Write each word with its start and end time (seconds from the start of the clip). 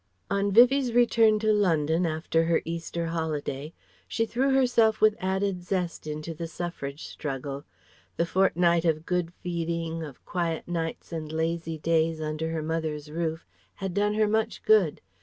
On 0.31 0.51
Vivie's 0.51 0.93
return 0.93 1.37
to 1.41 1.53
London, 1.53 2.07
after 2.07 2.45
her 2.45 2.63
Easter 2.65 3.05
holiday, 3.05 3.71
she 4.07 4.25
threw 4.25 4.49
herself 4.51 4.99
with 4.99 5.15
added 5.19 5.61
zest 5.61 6.07
into 6.07 6.33
the 6.33 6.47
Suffrage 6.47 7.05
struggle. 7.05 7.65
The 8.17 8.25
fortnight 8.25 8.83
of 8.83 9.05
good 9.05 9.31
feeding, 9.31 10.01
of 10.01 10.25
quiet 10.25 10.67
nights 10.67 11.11
and 11.11 11.31
lazy 11.31 11.77
days 11.77 12.19
under 12.19 12.49
her 12.49 12.63
mother's 12.63 13.11
roof 13.11 13.45
had 13.75 13.93
done 13.93 14.15
her 14.15 14.27
much 14.27 14.63
good. 14.63 15.01